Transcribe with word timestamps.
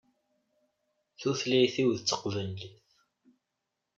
Tutlayt-iw 1.19 1.89
d 1.97 1.99
Taqbaylit. 2.01 2.63